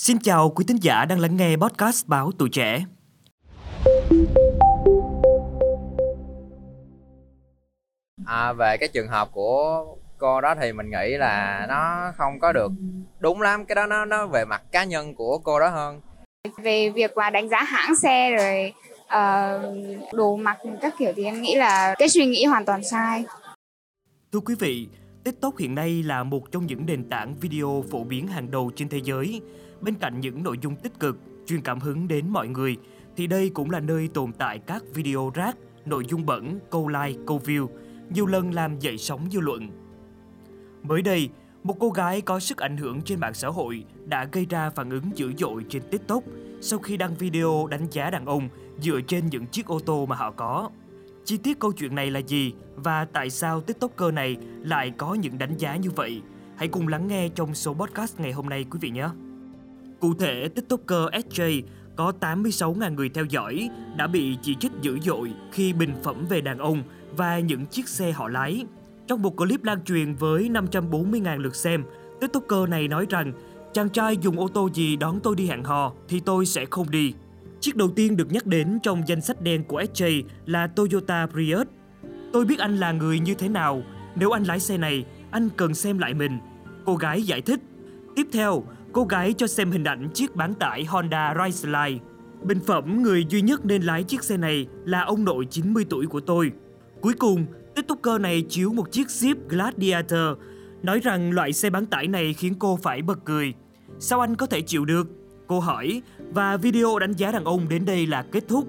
[0.00, 2.84] Xin chào quý thính giả đang lắng nghe podcast báo Tuổi Trẻ.
[8.26, 9.84] À, về cái trường hợp của
[10.18, 12.72] cô đó thì mình nghĩ là nó không có được
[13.18, 16.00] đúng lắm cái đó nó nó về mặt cá nhân của cô đó hơn
[16.62, 18.72] về việc mà đánh giá hãng xe rồi
[19.04, 23.24] uh, đồ mặc các kiểu thì em nghĩ là cái suy nghĩ hoàn toàn sai
[24.32, 24.88] thưa quý vị
[25.24, 28.88] TikTok hiện nay là một trong những nền tảng video phổ biến hàng đầu trên
[28.88, 29.40] thế giới.
[29.80, 32.76] Bên cạnh những nội dung tích cực, truyền cảm hứng đến mọi người,
[33.16, 37.20] thì đây cũng là nơi tồn tại các video rác, nội dung bẩn, câu like,
[37.26, 37.68] câu view,
[38.14, 39.68] nhiều lần làm dậy sóng dư luận.
[40.82, 41.28] Mới đây,
[41.62, 44.90] một cô gái có sức ảnh hưởng trên mạng xã hội đã gây ra phản
[44.90, 46.22] ứng dữ dội trên TikTok
[46.60, 48.48] sau khi đăng video đánh giá đàn ông
[48.80, 50.70] dựa trên những chiếc ô tô mà họ có.
[51.24, 55.38] Chi tiết câu chuyện này là gì và tại sao TikToker này lại có những
[55.38, 56.22] đánh giá như vậy?
[56.56, 59.08] Hãy cùng lắng nghe trong số podcast ngày hôm nay quý vị nhé.
[60.00, 61.62] Cụ thể, TikToker SJ
[61.96, 66.40] có 86.000 người theo dõi đã bị chỉ trích dữ dội khi bình phẩm về
[66.40, 66.82] đàn ông
[67.16, 68.64] và những chiếc xe họ lái.
[69.06, 71.84] Trong một clip lan truyền với 540.000 lượt xem,
[72.20, 73.32] TikToker này nói rằng
[73.72, 76.90] chàng trai dùng ô tô gì đón tôi đi hẹn hò thì tôi sẽ không
[76.90, 77.14] đi.
[77.60, 81.66] Chiếc đầu tiên được nhắc đến trong danh sách đen của SJ là Toyota Prius.
[82.32, 83.82] Tôi biết anh là người như thế nào,
[84.14, 86.38] nếu anh lái xe này, anh cần xem lại mình.
[86.84, 87.60] Cô gái giải thích.
[88.16, 91.98] Tiếp theo, cô gái cho xem hình ảnh chiếc bán tải Honda Ridgeline.
[92.42, 96.06] Bình phẩm người duy nhất nên lái chiếc xe này là ông nội 90 tuổi
[96.06, 96.52] của tôi.
[97.00, 100.38] Cuối cùng, TikToker này chiếu một chiếc Jeep Gladiator,
[100.82, 103.54] nói rằng loại xe bán tải này khiến cô phải bật cười.
[103.98, 105.08] Sao anh có thể chịu được?
[105.46, 106.02] Cô hỏi
[106.34, 108.68] và video đánh giá đàn ông đến đây là kết thúc.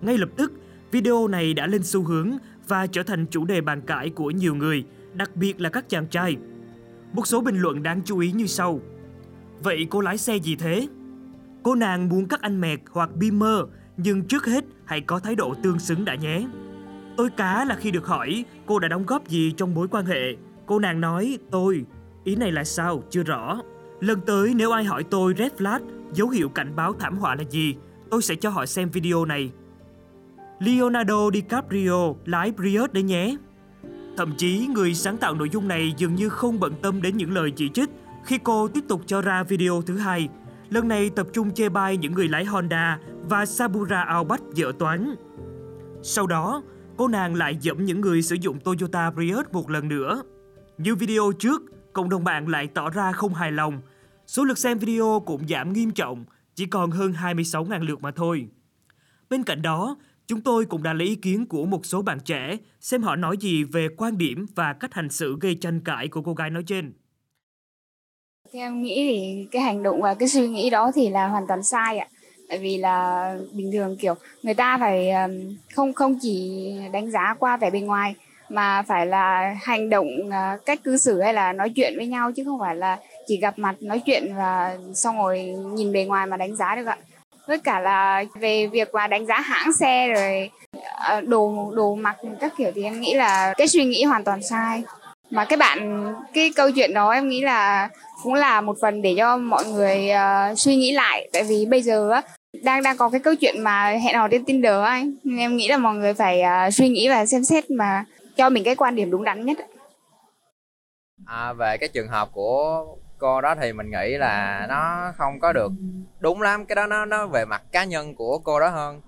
[0.00, 0.52] Ngay lập tức,
[0.90, 2.30] video này đã lên xu hướng
[2.68, 6.06] và trở thành chủ đề bàn cãi của nhiều người, đặc biệt là các chàng
[6.06, 6.36] trai.
[7.12, 8.80] Một số bình luận đáng chú ý như sau.
[9.62, 10.88] Vậy cô lái xe gì thế?
[11.62, 13.64] Cô nàng muốn cắt anh mẹt hoặc Beamer,
[13.96, 16.46] nhưng trước hết hãy có thái độ tương xứng đã nhé.
[17.16, 20.36] Tôi cá là khi được hỏi cô đã đóng góp gì trong mối quan hệ.
[20.66, 21.84] Cô nàng nói tôi,
[22.24, 23.60] ý này là sao, chưa rõ.
[24.00, 25.80] Lần tới nếu ai hỏi tôi red flag,
[26.12, 27.76] dấu hiệu cảnh báo thảm họa là gì,
[28.10, 29.52] tôi sẽ cho họ xem video này.
[30.58, 33.36] Leonardo DiCaprio lái Prius đấy nhé.
[34.16, 37.32] Thậm chí người sáng tạo nội dung này dường như không bận tâm đến những
[37.32, 37.90] lời chỉ trích
[38.24, 40.28] khi cô tiếp tục cho ra video thứ hai.
[40.70, 45.14] Lần này tập trung chê bai những người lái Honda và Sabura Outback dở toán.
[46.02, 46.62] Sau đó,
[46.96, 50.22] cô nàng lại dẫm những người sử dụng Toyota Prius một lần nữa.
[50.78, 51.62] Như video trước,
[51.92, 53.80] cộng đồng mạng lại tỏ ra không hài lòng
[54.26, 56.24] Số lượt xem video cũng giảm nghiêm trọng,
[56.54, 58.48] chỉ còn hơn 26.000 lượt mà thôi.
[59.30, 59.96] Bên cạnh đó,
[60.26, 63.36] chúng tôi cũng đã lấy ý kiến của một số bạn trẻ xem họ nói
[63.40, 66.62] gì về quan điểm và cách hành xử gây tranh cãi của cô gái nói
[66.62, 66.92] trên.
[68.52, 71.46] Theo em nghĩ thì cái hành động và cái suy nghĩ đó thì là hoàn
[71.46, 72.06] toàn sai ạ.
[72.48, 75.10] Tại vì là bình thường, kiểu, người ta phải
[75.74, 76.62] không không chỉ
[76.92, 78.14] đánh giá qua vẻ bề ngoài
[78.48, 82.32] mà phải là hành động à, cách cư xử hay là nói chuyện với nhau
[82.32, 85.42] chứ không phải là chỉ gặp mặt nói chuyện và xong rồi
[85.74, 86.96] nhìn bề ngoài mà đánh giá được ạ
[87.46, 90.50] với cả là về việc mà đánh giá hãng xe rồi
[90.94, 94.42] à, đồ đồ mặc các kiểu thì em nghĩ là cái suy nghĩ hoàn toàn
[94.42, 94.82] sai
[95.30, 97.88] mà cái bạn, cái câu chuyện đó em nghĩ là
[98.22, 101.28] cũng là một phần để cho mọi người uh, suy nghĩ lại.
[101.32, 102.22] Tại vì bây giờ á
[102.62, 105.14] đang đang có cái câu chuyện mà hẹn hò trên Tinder anh.
[105.24, 108.04] Nên em nghĩ là mọi người phải uh, suy nghĩ và xem xét mà
[108.36, 109.58] cho mình cái quan điểm đúng đắn nhất
[111.26, 112.86] à, về cái trường hợp của
[113.18, 115.72] cô đó thì mình nghĩ là nó không có được
[116.20, 116.66] đúng lắm.
[116.66, 119.00] Cái đó nó nó về mặt cá nhân của cô đó hơn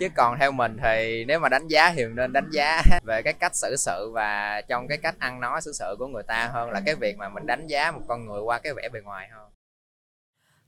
[0.00, 3.32] chứ còn theo mình thì nếu mà đánh giá thì nên đánh giá về cái
[3.32, 6.70] cách xử sự và trong cái cách ăn nói xử sự của người ta hơn
[6.70, 9.28] là cái việc mà mình đánh giá một con người qua cái vẻ bề ngoài
[9.32, 9.48] hơn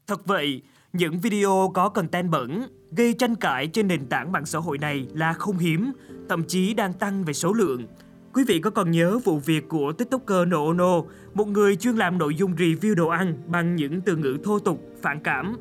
[0.07, 4.59] thật vậy những video có content bẩn gây tranh cãi trên nền tảng mạng xã
[4.59, 5.93] hội này là không hiếm
[6.29, 7.87] thậm chí đang tăng về số lượng
[8.35, 11.03] Quý vị có còn nhớ vụ việc của tiktoker Noono,
[11.35, 14.81] một người chuyên làm nội dung review đồ ăn bằng những từ ngữ thô tục,
[15.03, 15.57] phản cảm.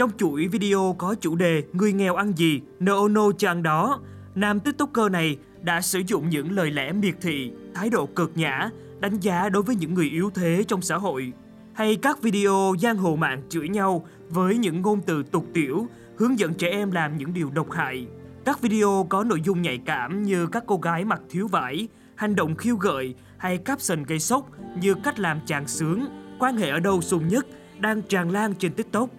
[0.00, 3.08] Trong chuỗi video có chủ đề Người nghèo ăn gì, no
[3.38, 4.00] cho ăn đó,
[4.34, 8.70] nam tiktoker này đã sử dụng những lời lẽ miệt thị, thái độ cực nhã,
[9.00, 11.32] đánh giá đối với những người yếu thế trong xã hội.
[11.72, 15.86] Hay các video giang hồ mạng chửi nhau với những ngôn từ tục tiểu,
[16.16, 18.06] hướng dẫn trẻ em làm những điều độc hại.
[18.44, 22.36] Các video có nội dung nhạy cảm như các cô gái mặc thiếu vải, hành
[22.36, 24.50] động khiêu gợi hay caption gây sốc
[24.80, 26.06] như cách làm chàng sướng,
[26.38, 27.46] quan hệ ở đâu sung nhất
[27.78, 29.10] đang tràn lan trên TikTok.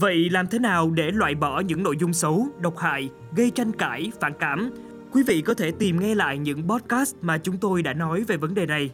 [0.00, 3.72] Vậy làm thế nào để loại bỏ những nội dung xấu, độc hại, gây tranh
[3.72, 4.70] cãi, phản cảm?
[5.12, 8.36] Quý vị có thể tìm nghe lại những podcast mà chúng tôi đã nói về
[8.36, 8.90] vấn đề này.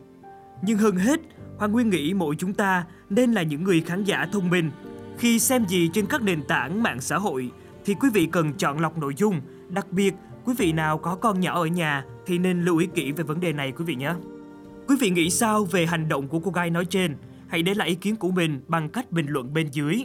[0.63, 1.21] Nhưng hơn hết,
[1.59, 4.71] Hoàng Nguyên nghĩ mỗi chúng ta nên là những người khán giả thông minh.
[5.19, 7.51] Khi xem gì trên các nền tảng mạng xã hội
[7.85, 10.15] thì quý vị cần chọn lọc nội dung, đặc biệt
[10.45, 13.41] quý vị nào có con nhỏ ở nhà thì nên lưu ý kỹ về vấn
[13.41, 14.15] đề này quý vị nhé.
[14.89, 17.17] Quý vị nghĩ sao về hành động của cô gái nói trên?
[17.49, 20.05] Hãy để lại ý kiến của mình bằng cách bình luận bên dưới.